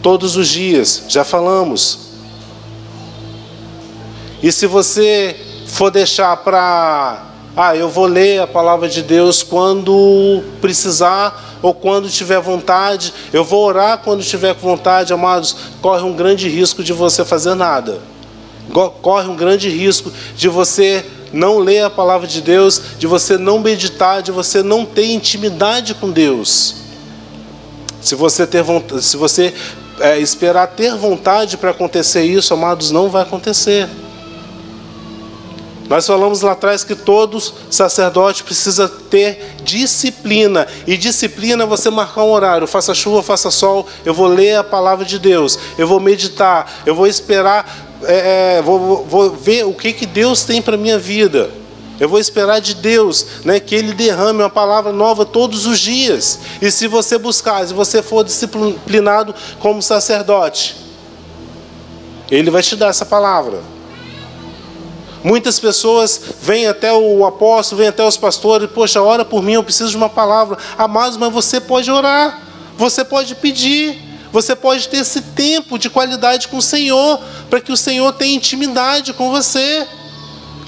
[0.00, 1.98] todos os dias, já falamos.
[4.40, 7.22] E se você for deixar para,
[7.56, 13.42] ah, eu vou ler a palavra de Deus quando precisar ou quando tiver vontade, eu
[13.42, 18.00] vou orar quando tiver vontade, amados, corre um grande risco de você fazer nada.
[19.00, 23.58] Corre um grande risco de você não ler a palavra de Deus, de você não
[23.58, 26.74] meditar, de você não ter intimidade com Deus.
[28.02, 29.54] Se você ter vontade, se você
[30.00, 33.88] é, esperar ter vontade para acontecer isso, amados, não vai acontecer.
[35.92, 40.66] Nós falamos lá atrás que todos sacerdote precisa ter disciplina.
[40.86, 42.66] E disciplina é você marcar um horário.
[42.66, 43.86] Faça chuva, faça sol.
[44.02, 45.58] Eu vou ler a palavra de Deus.
[45.76, 46.80] Eu vou meditar.
[46.86, 47.90] Eu vou esperar.
[48.04, 51.50] É, é vou, vou ver o que, que Deus tem para minha vida.
[52.00, 56.38] Eu vou esperar de Deus, né, que Ele derrame uma palavra nova todos os dias.
[56.62, 60.74] E se você buscar, se você for disciplinado como sacerdote,
[62.30, 63.81] Ele vai te dar essa palavra.
[65.24, 69.62] Muitas pessoas vêm até o apóstolo, vêm até os pastores, poxa, ora por mim, eu
[69.62, 70.58] preciso de uma palavra.
[70.76, 72.40] Amados, mas você pode orar,
[72.76, 77.70] você pode pedir, você pode ter esse tempo de qualidade com o Senhor, para que
[77.70, 79.86] o Senhor tenha intimidade com você.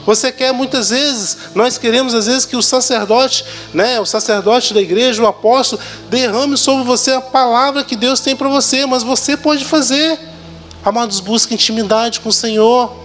[0.06, 4.80] Você quer muitas vezes, nós queremos às vezes que o sacerdote, né, o sacerdote da
[4.80, 9.36] igreja, o apóstolo, derrame sobre você a palavra que Deus tem para você, mas você
[9.36, 10.20] pode fazer.
[10.84, 13.03] Amados, busque intimidade com o Senhor.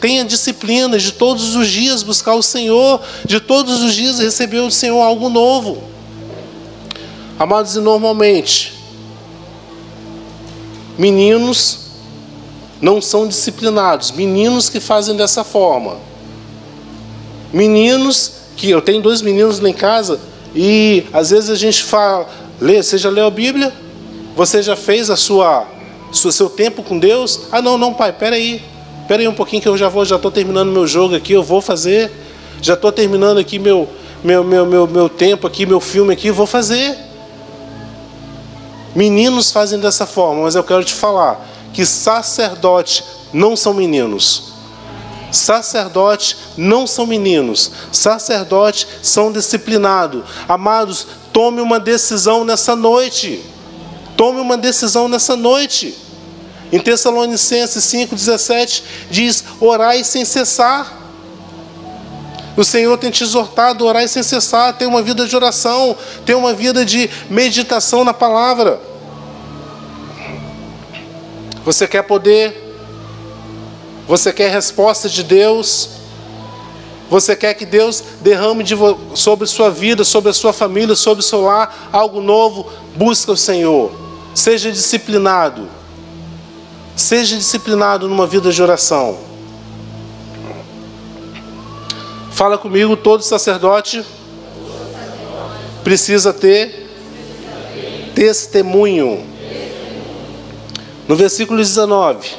[0.00, 4.70] Tenha disciplina de todos os dias buscar o Senhor, de todos os dias receber do
[4.70, 5.82] Senhor algo novo.
[7.38, 8.74] Amados, e normalmente,
[10.98, 11.88] meninos
[12.80, 15.96] não são disciplinados, meninos que fazem dessa forma.
[17.52, 20.20] Meninos que eu tenho dois meninos lá em casa
[20.54, 22.28] e às vezes a gente fala,
[22.60, 23.72] lê, você já leu a Bíblia?
[24.36, 25.66] Você já fez a sua,
[26.12, 27.40] seu tempo com Deus?
[27.50, 28.62] Ah, não, não, pai, peraí.
[29.08, 31.62] Peraí um pouquinho que eu já vou, já estou terminando meu jogo aqui, eu vou
[31.62, 32.12] fazer.
[32.60, 33.88] Já estou terminando aqui meu,
[34.22, 36.94] meu, meu, meu, meu tempo aqui, meu filme aqui, vou fazer.
[38.94, 41.42] Meninos fazem dessa forma, mas eu quero te falar
[41.72, 44.52] que sacerdote não são meninos.
[45.30, 47.70] Sacerdote não são meninos.
[47.92, 50.22] Sacerdote são disciplinados.
[50.46, 53.42] Amados, tome uma decisão nessa noite.
[54.16, 55.96] Tome uma decisão nessa noite.
[56.70, 60.96] Em Tessalonicenses 5,17 diz: orai sem cessar.
[62.56, 66.34] O Senhor tem te exortado a orar sem cessar, ter uma vida de oração, ter
[66.34, 68.80] uma vida de meditação na palavra.
[71.64, 72.68] Você quer poder?
[74.08, 75.90] Você quer resposta de Deus?
[77.08, 78.74] Você quer que Deus derrame de,
[79.14, 82.70] sobre sua vida, sobre a sua família, sobre o seu lar algo novo?
[82.96, 83.92] Busca o Senhor.
[84.34, 85.77] Seja disciplinado.
[86.98, 89.16] Seja disciplinado numa vida de oração.
[92.32, 94.04] Fala comigo, todo sacerdote
[95.84, 96.90] precisa ter
[98.16, 99.24] testemunho.
[101.06, 102.30] No versículo 19: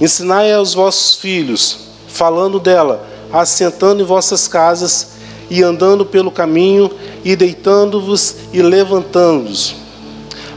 [0.00, 5.14] Ensinai aos vossos filhos, falando dela, assentando em vossas casas
[5.50, 6.88] e andando pelo caminho,
[7.24, 9.74] e deitando-vos e levantando-vos.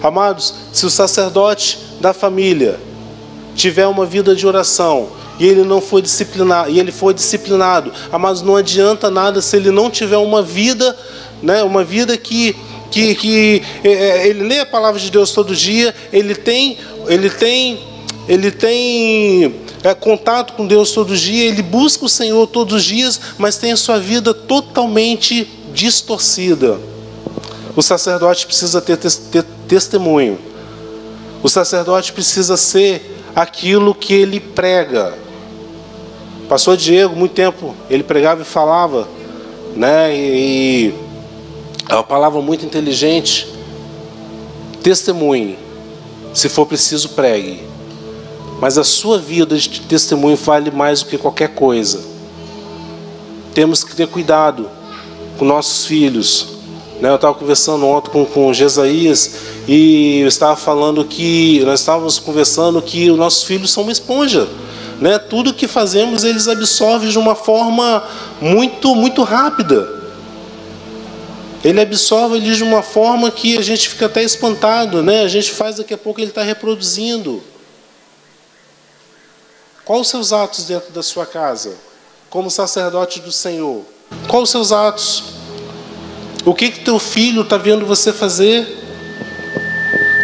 [0.03, 2.77] Amados, se o sacerdote da família
[3.55, 5.07] tiver uma vida de oração,
[5.39, 7.93] e ele não foi disciplinado, e ele foi disciplinado.
[8.19, 10.97] Mas não adianta nada se ele não tiver uma vida,
[11.41, 12.55] né, uma vida que
[12.91, 17.27] que, que é, é, ele lê a palavra de Deus todo dia, ele tem, ele
[17.27, 17.79] tem,
[18.27, 23.19] ele tem é, contato com Deus todo dia, ele busca o Senhor todos os dias,
[23.39, 26.79] mas tem a sua vida totalmente distorcida.
[27.75, 30.52] O sacerdote precisa ter, ter testemunho.
[31.43, 35.13] O sacerdote precisa ser aquilo que ele prega.
[36.47, 39.07] Pastor Diego, muito tempo, ele pregava e falava,
[39.75, 40.15] né?
[40.15, 40.93] E,
[41.89, 43.47] é uma palavra muito inteligente.
[44.81, 45.57] Testemunhe,
[46.33, 47.61] se for preciso, pregue.
[48.61, 52.01] Mas a sua vida de testemunho vale mais do que qualquer coisa.
[53.53, 54.69] Temos que ter cuidado
[55.37, 56.52] com nossos filhos.
[57.03, 57.09] Né?
[57.09, 59.35] Eu estava conversando ontem com, com Jesaías
[59.67, 64.47] e eu estava falando que nós estávamos conversando que os nossos filhos são uma esponja.
[65.01, 65.19] Né?
[65.19, 68.07] Tudo que fazemos eles absorvem de uma forma
[68.39, 70.01] muito, muito rápida.
[71.61, 75.23] Ele absorve eles de uma forma que a gente fica até espantado, né?
[75.23, 77.43] A gente faz daqui a pouco ele está reproduzindo.
[79.83, 81.73] Quais os seus atos dentro da sua casa,
[82.29, 83.81] como sacerdote do Senhor?
[84.29, 85.42] Quais os seus atos?
[86.45, 88.67] O que que teu filho está vendo você fazer?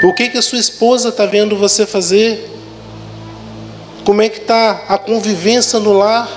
[0.03, 2.45] O que que a sua esposa está vendo você fazer?
[4.05, 6.29] Como é que está a convivência no lar?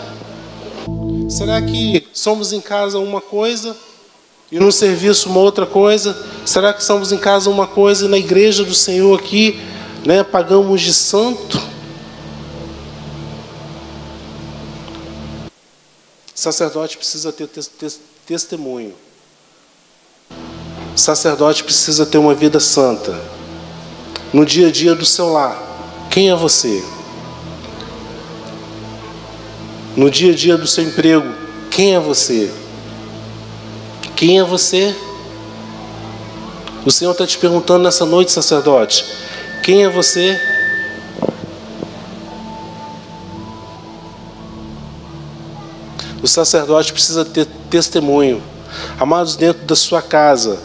[1.29, 3.77] Será que somos em casa uma coisa
[4.53, 6.17] e no serviço uma outra coisa?
[6.47, 9.61] Será que somos em casa uma coisa e na igreja do Senhor aqui,
[10.07, 11.61] né, pagamos de santo?
[16.33, 17.49] Sacerdote precisa ter
[18.27, 18.95] testemunho.
[20.95, 23.19] Sacerdote precisa ter uma vida santa.
[24.33, 25.57] No dia a dia do seu lar.
[26.11, 26.83] Quem é você?
[29.97, 31.27] no dia a dia do seu emprego,
[31.71, 32.53] quem é você?
[34.17, 34.95] Quem é você?
[36.85, 39.05] O Senhor está te perguntando nessa noite, sacerdote:
[39.63, 40.41] quem é você?
[46.23, 48.43] O sacerdote precisa ter testemunho.
[48.99, 50.59] Amados, dentro da sua casa,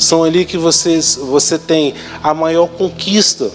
[0.00, 3.50] são ali que vocês, você tem a maior conquista.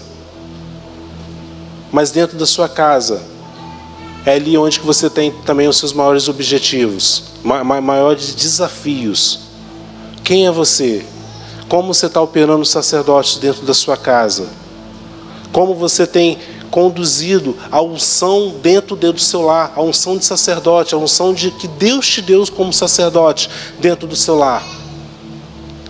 [1.90, 3.20] Mas dentro da sua casa,
[4.24, 9.40] é ali onde que você tem também os seus maiores objetivos, maiores desafios.
[10.22, 11.04] Quem é você?
[11.68, 14.48] Como você está operando os sacerdotes dentro da sua casa?
[15.52, 16.38] Como você tem
[16.70, 21.66] conduzido a unção dentro do seu lar, a unção de sacerdote, a unção de que
[21.66, 23.50] Deus te deu como sacerdote
[23.80, 24.85] dentro do seu lar?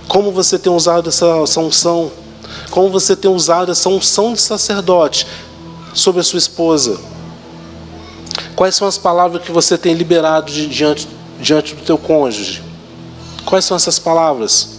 [0.09, 2.11] Como você tem usado essa, essa unção?
[2.71, 5.27] Como você tem usado essa unção de sacerdote
[5.93, 6.99] sobre a sua esposa?
[8.55, 11.09] Quais são as palavras que você tem liberado de, diante,
[11.41, 12.63] diante do teu cônjuge?
[13.45, 14.77] Quais são essas palavras?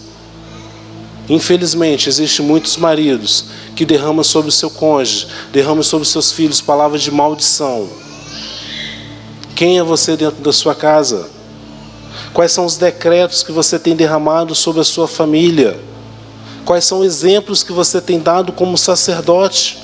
[1.28, 3.44] Infelizmente, existem muitos maridos
[3.76, 7.88] que derramam sobre o seu cônjuge, derramam sobre os seus filhos palavras de maldição.
[9.54, 11.28] Quem é você dentro da sua casa?
[12.32, 15.78] Quais são os decretos que você tem derramado sobre a sua família?
[16.64, 19.78] Quais são exemplos que você tem dado como sacerdote?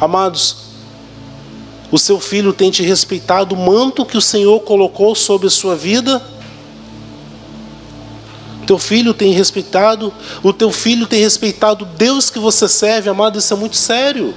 [0.00, 0.56] Amados,
[1.90, 5.76] o seu filho tem te respeitado o manto que o Senhor colocou sobre a sua
[5.76, 6.22] vida?
[8.66, 10.12] Teu filho tem respeitado,
[10.42, 14.32] o teu filho tem respeitado Deus que você serve, amado, isso é muito sério.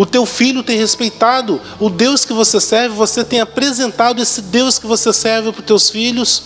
[0.00, 4.78] O teu filho tem respeitado o Deus que você serve, você tem apresentado esse Deus
[4.78, 6.44] que você serve para os teus filhos.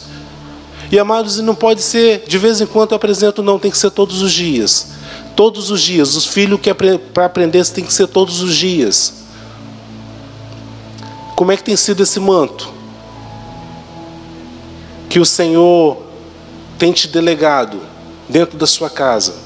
[0.90, 3.92] E amados, não pode ser de vez em quando eu apresento, não, tem que ser
[3.92, 4.88] todos os dias.
[5.36, 6.16] Todos os dias.
[6.16, 9.22] Os filhos que para aprender tem que ser todos os dias.
[11.36, 12.74] Como é que tem sido esse manto?
[15.08, 16.02] Que o Senhor
[16.76, 17.80] tem te delegado
[18.28, 19.43] dentro da sua casa.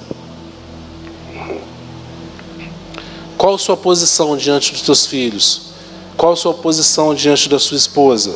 [3.38, 5.60] Qual a sua posição diante dos teus filhos?
[6.16, 8.34] Qual a sua posição diante da sua esposa?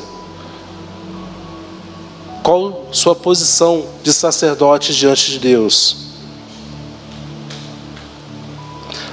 [2.40, 5.96] Qual a sua posição de sacerdote diante de Deus?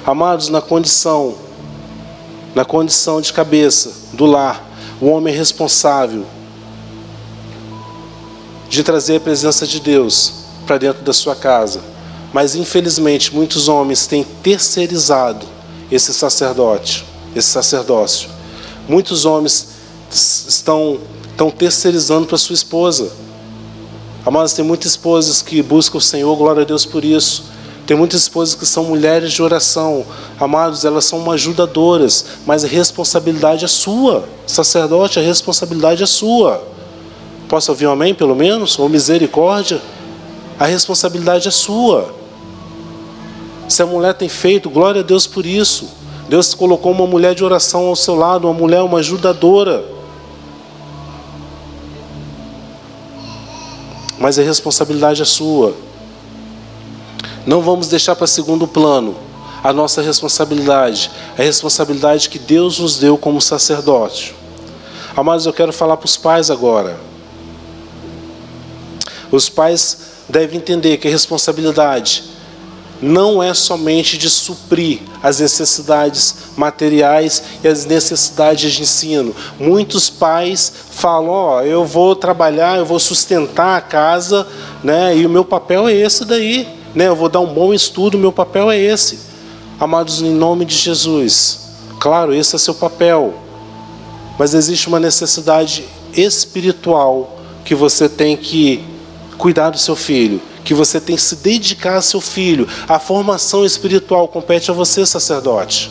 [0.05, 1.35] Amados, na condição,
[2.53, 4.63] na condição de cabeça do lar,
[5.01, 6.23] o homem é responsável
[8.69, 10.33] de trazer a presença de Deus
[10.67, 11.81] para dentro da sua casa.
[12.31, 15.57] Mas infelizmente muitos homens têm terceirizado
[15.91, 18.29] esse sacerdote, esse sacerdócio.
[18.87, 19.69] Muitos homens
[20.09, 23.11] estão, estão terceirizando para sua esposa.
[24.25, 27.45] Amados, tem muitas esposas que buscam o Senhor, glória a Deus por isso.
[27.85, 30.05] Tem muitas esposas que são mulheres de oração.
[30.39, 34.29] Amados, elas são uma ajudadoras, mas a responsabilidade é sua.
[34.45, 36.63] Sacerdote, a responsabilidade é sua.
[37.47, 38.77] Posso ouvir um amém, pelo menos?
[38.77, 39.81] Ou misericórdia?
[40.59, 42.13] A responsabilidade é sua.
[43.69, 45.87] Se a mulher tem feito, glória a Deus por isso.
[46.27, 49.85] Deus colocou uma mulher de oração ao seu lado, uma mulher, uma ajudadora.
[54.17, 55.75] Mas a responsabilidade é sua.
[57.45, 59.15] Não vamos deixar para segundo plano
[59.63, 64.35] a nossa responsabilidade, a responsabilidade que Deus nos deu como sacerdote.
[65.15, 66.99] Amados, eu quero falar para os pais agora.
[69.31, 69.97] Os pais
[70.27, 72.28] devem entender que a responsabilidade
[73.01, 79.33] não é somente de suprir as necessidades materiais e as necessidades de ensino.
[79.59, 84.45] Muitos pais falam: Ó, eu vou trabalhar, eu vou sustentar a casa,
[84.83, 85.15] né?
[85.15, 87.07] E o meu papel é esse daí, né?
[87.07, 89.19] Eu vou dar um bom estudo, meu papel é esse.
[89.79, 91.59] Amados, em nome de Jesus,
[91.99, 93.33] claro, esse é seu papel,
[94.37, 98.83] mas existe uma necessidade espiritual que você tem que
[99.37, 102.67] cuidar do seu filho que você tem que se dedicar a seu filho.
[102.87, 105.89] A formação espiritual compete a você, sacerdote.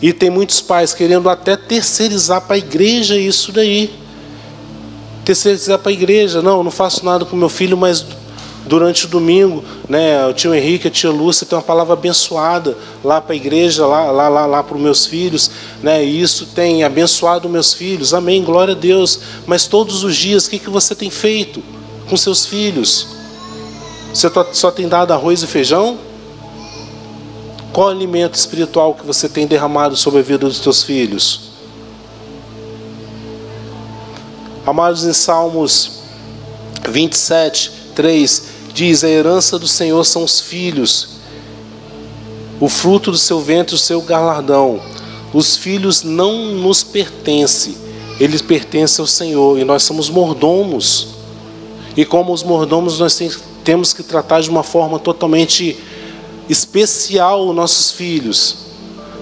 [0.00, 3.92] E tem muitos pais querendo até terceirizar para a igreja isso daí.
[5.24, 6.40] Terceirizar para a igreja.
[6.40, 8.06] Não, não faço nada com meu filho, mas
[8.64, 13.20] durante o domingo, né, o tio Henrique, a tia Lúcia tem uma palavra abençoada lá
[13.20, 15.50] para a igreja, lá, lá, lá, lá para os meus filhos,
[15.82, 19.18] né, e isso tem abençoado meus filhos, amém, glória a Deus.
[19.44, 21.79] Mas todos os dias, o que, que você tem feito?
[22.10, 23.06] Com seus filhos?
[24.12, 25.96] Você só tem dado arroz e feijão?
[27.72, 31.50] Qual alimento espiritual que você tem derramado sobre a vida dos teus filhos?
[34.66, 36.00] Amados, em Salmos
[36.88, 38.42] 27, 3,
[38.74, 41.10] diz: A herança do Senhor são os filhos,
[42.58, 44.80] o fruto do seu ventre, o seu galardão.
[45.32, 47.76] Os filhos não nos pertencem,
[48.18, 51.19] eles pertencem ao Senhor e nós somos mordomos.
[52.00, 53.20] E como os mordomos, nós
[53.62, 55.76] temos que tratar de uma forma totalmente
[56.48, 58.56] especial os nossos filhos,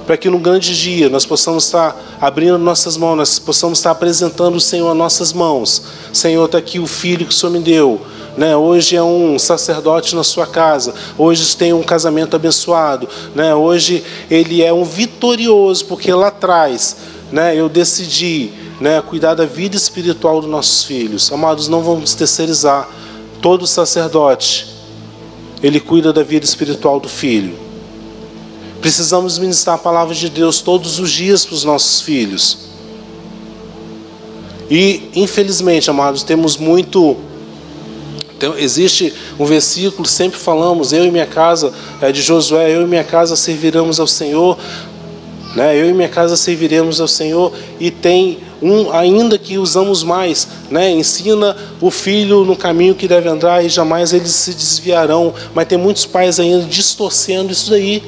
[0.06, 4.54] para que no grande dia nós possamos estar abrindo nossas mãos, nós possamos estar apresentando
[4.54, 5.82] o Senhor a nossas mãos.
[6.12, 8.00] Senhor, está aqui o filho que o Senhor me deu.
[8.36, 8.56] Né?
[8.56, 13.56] Hoje é um sacerdote na sua casa, hoje tem um casamento abençoado, né?
[13.56, 16.96] hoje ele é um vitorioso, porque lá atrás
[17.32, 21.30] né, eu decidi né, cuidar da vida espiritual dos nossos filhos.
[21.32, 22.88] Amados, não vamos terceirizar.
[23.42, 24.66] Todo sacerdote,
[25.62, 27.56] ele cuida da vida espiritual do filho.
[28.80, 32.68] Precisamos ministrar a palavra de Deus todos os dias para os nossos filhos.
[34.70, 37.16] E, infelizmente, amados, temos muito.
[38.36, 42.86] Então, existe um versículo, sempre falamos, eu e minha casa, é de Josué, eu e
[42.86, 44.56] minha casa serviremos ao Senhor,
[45.56, 45.76] né?
[45.76, 50.90] eu e minha casa serviremos ao Senhor, e tem um ainda que usamos mais, né?
[50.90, 55.32] Ensina o filho no caminho que deve andar e jamais eles se desviarão.
[55.54, 58.02] Mas tem muitos pais ainda distorcendo isso daí,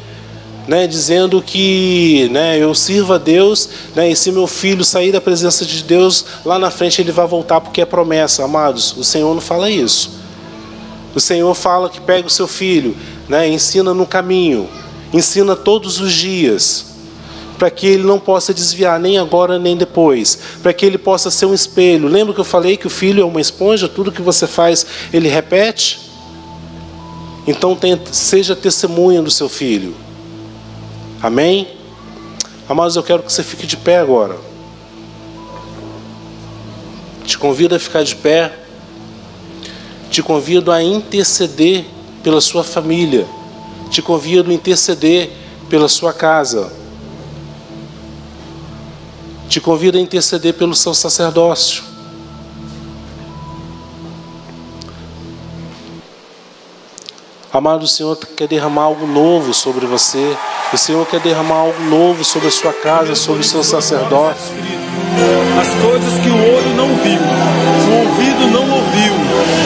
[0.67, 5.21] né, dizendo que né, eu sirvo a Deus, né, e se meu filho sair da
[5.21, 8.97] presença de Deus, lá na frente ele vai voltar porque é promessa, amados.
[8.97, 10.13] O Senhor não fala isso.
[11.13, 12.97] O Senhor fala que pega o seu filho,
[13.29, 14.69] né, ensina no caminho,
[15.13, 16.90] ensina todos os dias,
[17.61, 21.45] para que ele não possa desviar nem agora nem depois, para que ele possa ser
[21.45, 22.09] um espelho.
[22.09, 25.29] Lembra que eu falei que o filho é uma esponja, tudo que você faz ele
[25.29, 26.01] repete?
[27.47, 27.79] Então
[28.13, 29.95] seja testemunha do seu filho.
[31.23, 31.69] Amém?
[32.67, 34.39] Amados, eu quero que você fique de pé agora.
[37.27, 38.55] Te convido a ficar de pé.
[40.11, 41.85] Te convido a interceder
[42.23, 43.27] pela sua família.
[43.91, 45.31] Te convido a interceder
[45.69, 46.80] pela sua casa.
[49.51, 51.83] Te convido a interceder pelo seu sacerdócio.
[57.53, 60.37] Amado, Senhor quer derramar algo novo sobre você.
[60.73, 64.55] O Senhor quer derramar algo novo sobre a sua casa, sobre o seu sacerdócio.
[65.61, 69.15] As coisas que o olho não viu, o ouvido não ouviu,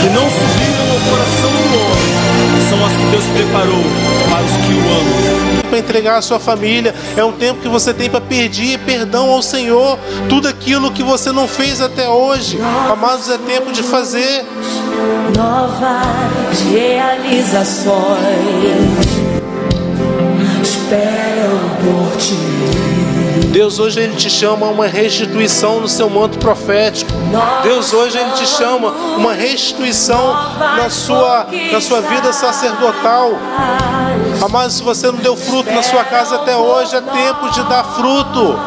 [0.02, 3.84] e não subiram ao coração do homem, são as que Deus preparou
[4.30, 5.33] para os que o amam
[5.74, 9.42] para entregar a sua família, é um tempo que você tem para pedir perdão ao
[9.42, 9.98] Senhor,
[10.28, 12.60] tudo aquilo que você não fez até hoje.
[12.90, 14.44] Amados, é tempo de fazer
[15.36, 18.04] novas realizações
[20.62, 22.34] esperam por ti.
[23.54, 27.10] Deus hoje ele te chama a uma restituição no seu manto profético.
[27.62, 33.30] Deus hoje ele te chama uma restituição na sua na sua vida sacerdotal.
[34.42, 37.84] Amados, se você não deu fruto na sua casa até hoje, é tempo de dar
[37.84, 38.58] fruto.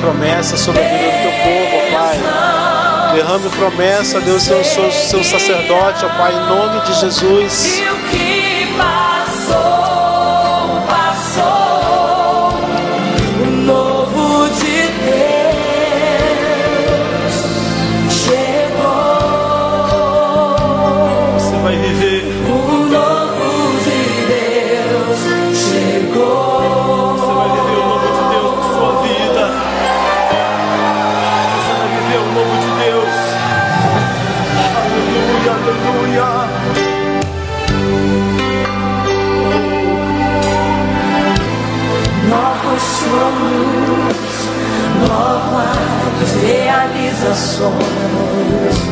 [0.00, 2.18] Promessa sobre a vida do teu povo, ó Pai.
[3.14, 7.80] Derrame promessa, Deus, seu, seu, seu sacerdote, ó Pai, em nome de Jesus.
[47.40, 48.89] Realizações